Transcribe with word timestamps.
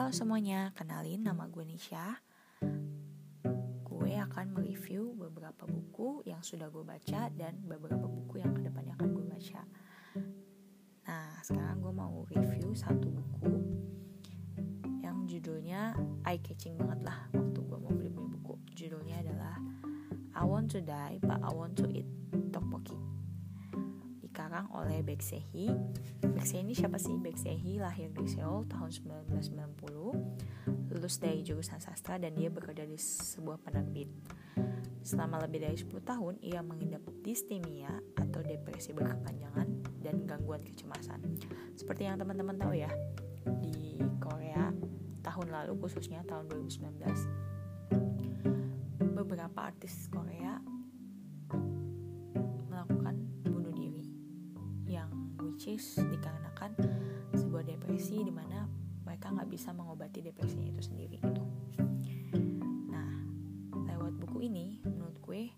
Halo 0.00 0.16
semuanya, 0.16 0.72
kenalin 0.72 1.28
nama 1.28 1.44
gue 1.44 1.60
Nisha. 1.60 2.24
Gue 3.84 4.16
akan 4.16 4.56
mereview 4.56 5.12
beberapa 5.12 5.68
buku 5.68 6.24
yang 6.24 6.40
sudah 6.40 6.72
gue 6.72 6.80
baca 6.80 7.28
dan 7.36 7.60
beberapa 7.68 8.08
buku 8.08 8.40
yang 8.40 8.56
ke 8.56 8.64
depannya 8.64 8.96
akan 8.96 9.12
gue 9.12 9.28
baca. 9.28 9.60
Nah, 11.04 11.36
sekarang 11.44 11.84
gue 11.84 11.92
mau 11.92 12.24
review 12.32 12.72
satu 12.72 13.12
buku 13.12 13.52
yang 15.04 15.28
judulnya 15.28 15.92
eye 16.24 16.40
catching 16.40 16.80
banget 16.80 17.04
lah 17.04 17.28
waktu 17.36 17.60
gue 17.60 17.76
mau 17.76 17.92
beli-beli 17.92 18.40
buku. 18.40 18.56
Judulnya 18.72 19.20
adalah 19.20 19.60
I 20.32 20.48
Want 20.48 20.72
to 20.72 20.80
Die 20.80 21.20
But 21.20 21.44
I 21.44 21.52
Want 21.52 21.76
to 21.76 21.84
Eat 21.92 22.08
dikarang 24.60 24.76
oleh 24.76 25.00
Beksehi. 25.00 25.72
Beksehi 26.20 26.60
ini 26.60 26.76
siapa 26.76 27.00
sih? 27.00 27.16
Beksehi 27.16 27.80
lahir 27.80 28.12
di 28.12 28.28
Seoul 28.28 28.68
tahun 28.68 28.92
1990, 28.92 30.92
lulus 30.92 31.16
dari 31.16 31.40
jurusan 31.40 31.80
sastra 31.80 32.20
dan 32.20 32.36
dia 32.36 32.52
bekerja 32.52 32.84
di 32.84 33.00
sebuah 33.00 33.56
penerbit. 33.64 34.12
Selama 35.00 35.40
lebih 35.48 35.64
dari 35.64 35.80
10 35.80 35.88
tahun, 36.04 36.44
ia 36.44 36.60
mengidap 36.60 37.00
distimia 37.24 37.88
atau 38.20 38.44
depresi 38.44 38.92
berkepanjangan 38.92 39.64
dan 40.04 40.28
gangguan 40.28 40.60
kecemasan. 40.60 41.24
Seperti 41.72 42.04
yang 42.04 42.20
teman-teman 42.20 42.60
tahu 42.60 42.76
ya, 42.76 42.92
di 43.64 43.96
Korea 44.20 44.76
tahun 45.24 45.56
lalu 45.56 45.72
khususnya 45.80 46.20
tahun 46.28 46.52
2019, 46.52 47.00
beberapa 49.16 49.72
artis 49.72 50.04
Korea 50.12 50.60
which 55.70 55.78
is 55.78 56.02
dikarenakan 56.02 56.74
sebuah 57.30 57.62
depresi 57.62 58.26
di 58.26 58.34
mana 58.34 58.66
mereka 59.06 59.30
nggak 59.30 59.46
bisa 59.46 59.70
mengobati 59.70 60.18
depresinya 60.18 60.66
itu 60.66 60.82
sendiri 60.82 61.22
gitu. 61.22 61.44
Nah, 62.90 63.10
lewat 63.70 64.18
buku 64.18 64.50
ini, 64.50 64.82
menurut 64.82 65.14
gue, 65.22 65.54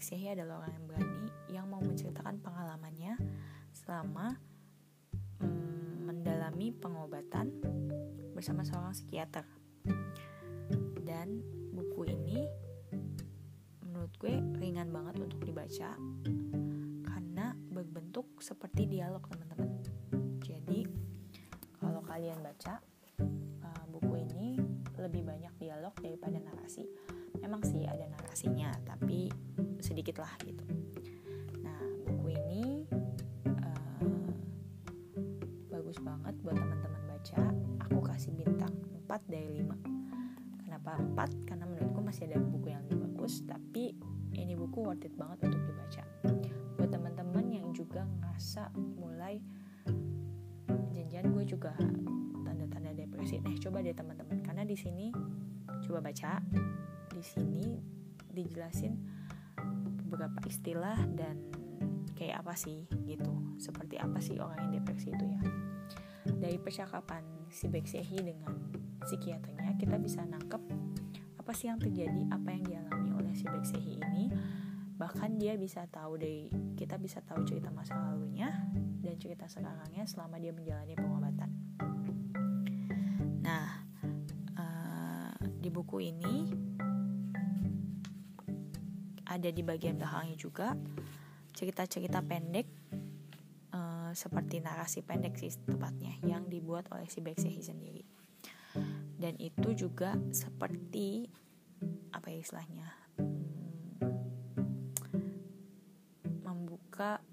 Sehi 0.00 0.32
adalah 0.32 0.64
orang 0.64 0.72
yang 0.80 0.86
berani 0.88 1.24
yang 1.52 1.66
mau 1.68 1.84
menceritakan 1.84 2.40
pengalamannya 2.40 3.20
selama 3.68 4.40
mm, 5.44 6.08
mendalami 6.08 6.72
pengobatan 6.72 7.52
bersama 8.32 8.64
seorang 8.64 8.96
psikiater. 8.96 9.44
Dan 11.04 11.44
buku 11.76 12.08
ini 12.08 12.48
menurut 13.84 14.16
gue 14.16 14.40
ringan 14.56 14.88
banget 14.88 15.20
untuk 15.20 15.44
dibaca 15.44 16.00
berbentuk 17.80 18.44
seperti 18.44 18.84
dialog 18.84 19.24
teman-teman 19.24 19.49
jadi 20.70 20.86
kalau 21.82 21.98
kalian 22.06 22.38
baca 22.46 22.78
uh, 23.66 23.84
buku 23.90 24.22
ini 24.22 24.54
lebih 25.02 25.26
banyak 25.26 25.50
dialog 25.58 25.90
daripada 25.98 26.38
narasi. 26.38 26.86
Memang 27.42 27.66
sih 27.66 27.82
ada 27.90 28.06
narasinya 28.06 28.70
tapi 28.86 29.26
sedikit 29.82 30.22
lah 30.22 30.30
gitu. 30.46 30.62
Nah 31.66 31.82
buku 32.06 32.38
ini 32.38 32.86
uh, 33.50 34.14
bagus 35.74 35.98
banget 35.98 36.38
buat 36.38 36.54
teman-teman 36.54 37.02
baca. 37.18 37.42
Aku 37.90 37.98
kasih 38.06 38.30
bintang 38.38 38.70
4 39.10 39.26
dari 39.26 39.66
5 39.66 40.70
kenapa 40.70 41.02
4 41.02 41.50
karena 41.50 41.66
menurutku 41.66 41.98
masih 41.98 42.30
ada 42.30 42.38
buku 42.38 42.70
yang 42.70 42.86
lebih 42.86 43.10
bagus 43.10 43.42
tapi 43.42 43.98
ini 44.38 44.54
buku 44.54 44.86
worth 44.86 45.02
it 45.02 45.18
banget 45.18 45.50
untuk 45.50 45.66
dibaca. 45.66 46.06
Juga 47.70 48.02
ngerasa 48.02 48.76
mulai 48.76 49.40
janjian 51.20 51.36
gue 51.36 51.44
juga 51.52 51.76
tanda-tanda 52.48 52.96
depresi. 52.96 53.44
Eh 53.44 53.60
coba 53.60 53.84
deh 53.84 53.92
teman-teman. 53.92 54.40
Karena 54.40 54.64
di 54.64 54.72
sini 54.72 55.12
coba 55.84 56.00
baca. 56.00 56.40
Di 57.12 57.20
sini 57.20 57.76
dijelasin 58.32 58.96
beberapa 60.08 60.40
istilah 60.48 60.96
dan 61.12 61.52
kayak 62.16 62.40
apa 62.40 62.56
sih 62.56 62.88
gitu. 63.04 63.28
Seperti 63.60 64.00
apa 64.00 64.16
sih 64.24 64.40
orang 64.40 64.72
yang 64.72 64.80
depresi 64.80 65.12
itu 65.12 65.24
ya. 65.28 65.42
Dari 66.24 66.56
percakapan 66.56 67.20
si 67.52 67.68
Beksehi 67.68 68.16
dengan 68.24 68.56
psikiaternya 69.04 69.76
kita 69.76 70.00
bisa 70.00 70.24
nangkep 70.24 70.62
apa 71.36 71.52
sih 71.52 71.68
yang 71.68 71.76
terjadi 71.76 72.32
apa 72.32 72.48
yang 72.48 72.64
dialami 72.64 73.10
oleh 73.12 73.32
si 73.36 73.44
Beksehi 73.44 74.00
ini 74.00 74.32
bahkan 75.00 75.40
dia 75.40 75.56
bisa 75.56 75.88
tahu 75.88 76.20
dari 76.20 76.52
kita 76.76 77.00
bisa 77.00 77.24
tahu 77.24 77.40
cerita 77.48 77.72
masa 77.72 77.96
lalunya 77.96 78.52
dan 79.00 79.16
cerita 79.16 79.48
sekarangnya 79.48 80.04
selama 80.04 80.36
dia 80.36 80.52
menjalani 80.52 80.92
pengobatan. 80.92 81.50
Nah, 83.40 83.80
uh, 84.60 85.32
di 85.56 85.72
buku 85.72 86.04
ini 86.04 86.52
ada 89.24 89.48
di 89.48 89.64
bagian 89.64 89.96
belakangnya 89.96 90.36
juga 90.36 90.76
cerita-cerita 91.56 92.20
pendek 92.20 92.68
uh, 93.72 94.12
seperti 94.12 94.60
narasi 94.60 95.00
pendek 95.00 95.40
sih 95.40 95.48
tepatnya 95.64 96.12
yang 96.28 96.44
dibuat 96.44 96.92
oleh 96.92 97.08
si 97.08 97.24
Beksehi 97.24 97.64
sendiri. 97.64 98.04
Dan 99.16 99.40
itu 99.40 99.72
juga 99.72 100.12
seperti 100.28 101.24
apa 102.12 102.28
ya 102.28 102.38
istilahnya 102.44 103.00
membuka 107.00 107.24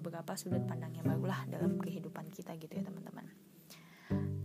beberapa 0.00 0.32
sudut 0.32 0.64
pandang 0.64 0.96
yang 0.96 1.04
barulah 1.04 1.44
dalam 1.52 1.76
kehidupan 1.76 2.32
kita 2.32 2.56
gitu 2.56 2.72
ya 2.72 2.84
teman-teman. 2.88 3.28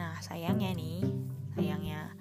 Nah 0.00 0.16
sayangnya 0.24 0.72
nih, 0.72 1.04
sayangnya 1.52 2.16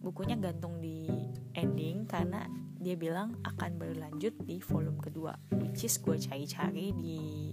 bukunya 0.00 0.40
gantung 0.40 0.80
di 0.80 1.08
ending 1.52 2.08
karena 2.08 2.48
dia 2.80 2.96
bilang 2.96 3.36
akan 3.44 3.76
berlanjut 3.76 4.32
di 4.48 4.64
volume 4.64 4.96
kedua, 4.96 5.36
which 5.60 5.84
is 5.84 6.00
gue 6.00 6.16
cari-cari 6.16 6.96
di 6.96 7.52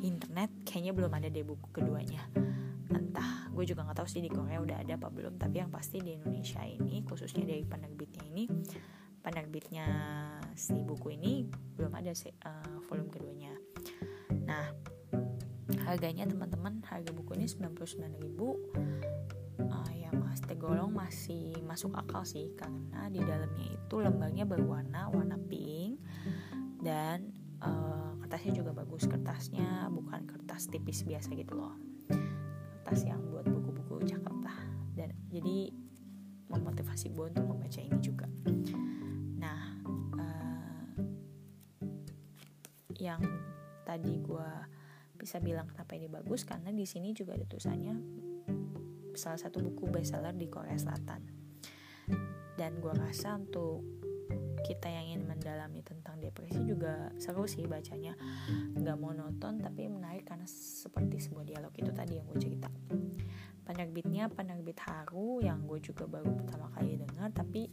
internet 0.00 0.64
kayaknya 0.64 0.96
belum 0.96 1.12
ada 1.12 1.28
deh 1.28 1.44
buku 1.44 1.68
keduanya. 1.76 2.24
Entah, 2.88 3.52
gue 3.52 3.64
juga 3.68 3.84
nggak 3.84 4.00
tahu 4.00 4.08
sih 4.08 4.24
di 4.24 4.32
Korea 4.32 4.64
udah 4.64 4.80
ada 4.80 4.96
apa 4.96 5.12
belum, 5.12 5.36
tapi 5.36 5.60
yang 5.60 5.68
pasti 5.68 6.00
di 6.00 6.16
Indonesia 6.16 6.64
ini 6.64 7.04
khususnya 7.04 7.44
dari 7.44 7.68
penerbitnya 7.68 8.24
ini 8.32 8.44
penerbitnya 9.26 9.90
si 10.54 10.86
buku 10.86 11.18
ini 11.18 11.50
belum 11.74 11.90
ada 11.98 12.14
uh, 12.14 12.78
volume 12.86 13.10
keduanya. 13.10 13.58
Nah 14.46 14.70
harganya 15.82 16.30
teman-teman 16.30 16.78
harga 16.86 17.10
buku 17.10 17.34
ini 17.34 17.50
99.000 17.50 18.38
uh, 19.66 19.90
ya 19.98 20.14
mas 20.14 20.38
tergolong 20.46 20.94
masih 20.94 21.58
masuk 21.66 21.98
akal 21.98 22.22
sih 22.22 22.54
karena 22.54 23.10
di 23.10 23.18
dalamnya 23.18 23.66
itu 23.74 23.96
lembarnya 23.98 24.46
berwarna 24.46 25.10
warna 25.10 25.34
pink 25.50 25.98
dan 26.78 27.34
uh, 27.66 28.14
kertasnya 28.22 28.62
juga 28.62 28.78
bagus. 28.78 29.10
Kertasnya 29.10 29.90
bukan 29.90 30.22
kertas 30.22 30.70
tipis 30.70 31.02
biasa 31.02 31.34
gitu 31.34 31.58
loh. 31.58 31.74
Kertas 32.86 33.02
yang 33.02 33.26
buat 33.26 33.42
buku-buku 33.50 34.06
cakep 34.06 34.36
lah 34.46 34.60
dan 34.94 35.10
jadi 35.34 35.74
memotivasi 36.76 37.08
gue 37.16 37.24
untuk 37.32 37.48
membaca 37.48 37.80
ini 37.80 37.98
juga. 38.04 38.28
Yang 42.96 43.28
tadi 43.88 44.20
gue 44.20 44.50
bisa 45.16 45.40
bilang 45.40 45.64
kenapa 45.72 45.96
ini 45.96 46.12
bagus 46.12 46.44
karena 46.44 46.68
di 46.68 46.84
sini 46.84 47.16
juga 47.16 47.32
ada 47.32 47.48
tulisannya 47.48 47.96
salah 49.16 49.40
satu 49.40 49.64
buku 49.64 49.88
bestseller 49.88 50.36
di 50.36 50.52
Korea 50.52 50.76
Selatan. 50.76 51.24
Dan 52.60 52.76
gue 52.76 52.92
rasa 52.92 53.40
untuk 53.40 53.80
kita 54.68 54.92
yang 54.92 55.16
ingin 55.16 55.22
mendalami 55.28 55.80
tentang 55.80 56.20
depresi 56.20 56.60
juga 56.64 57.08
seru 57.16 57.48
sih 57.48 57.64
bacanya. 57.64 58.12
Nggak 58.76 59.00
monoton 59.00 59.64
tapi 59.64 59.88
menarik 59.88 60.28
karena 60.28 60.44
seperti 60.48 61.24
sebuah 61.24 61.48
dialog 61.48 61.72
itu 61.72 61.92
tadi 61.96 62.20
yang 62.20 62.28
gue 62.28 62.36
cerita 62.36 62.68
penerbitnya 63.66 64.30
penerbit 64.30 64.78
Haru 64.86 65.42
yang 65.42 65.66
gue 65.66 65.82
juga 65.82 66.06
baru 66.06 66.30
pertama 66.38 66.70
kali 66.78 67.02
dengar 67.02 67.34
tapi 67.34 67.66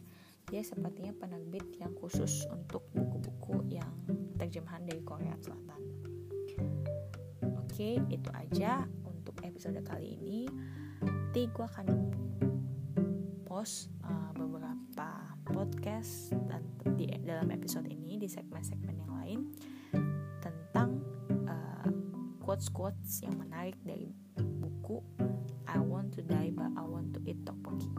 dia 0.50 0.60
sepertinya 0.60 1.14
penerbit 1.16 1.64
yang 1.80 1.94
khusus 1.96 2.44
untuk 2.52 2.84
buku-buku 2.92 3.64
yang 3.72 3.88
terjemahan 4.36 4.84
dari 4.84 5.00
Korea 5.00 5.32
Selatan. 5.40 5.80
Oke, 7.64 7.96
itu 8.12 8.28
aja 8.34 8.84
untuk 9.08 9.40
episode 9.40 9.80
kali 9.80 10.20
ini. 10.20 10.44
Nanti 11.00 11.48
gue 11.48 11.64
akan 11.64 11.88
post 13.48 13.88
uh, 14.04 14.30
beberapa 14.36 15.32
podcast 15.48 16.36
dan 16.50 16.60
di 16.92 17.08
dalam 17.24 17.48
episode 17.48 17.88
ini 17.88 18.20
di 18.20 18.28
segmen-segmen 18.28 18.94
yang 19.00 19.12
lain 19.16 19.40
tentang 20.44 21.00
uh, 21.48 21.88
quotes-quotes 22.44 23.24
yang 23.24 23.40
menarik 23.40 23.80
dari 23.80 24.12
buku 24.36 25.00
I 25.66 25.78
Want 25.80 26.12
to 26.16 26.22
Die 26.22 26.52
but 26.52 26.70
I 26.76 26.84
Want 26.84 27.14
to 27.16 27.20
Eat 27.24 27.44
Tteokbokki. 27.44 27.90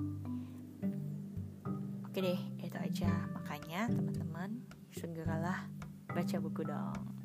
Oke 2.06 2.20
deh, 2.24 2.40
itu 2.64 2.78
aja. 2.80 3.12
Makanya 3.36 3.92
teman-teman 3.92 4.64
segeralah 4.96 5.68
baca 6.08 6.36
buku 6.40 6.64
dong. 6.64 7.25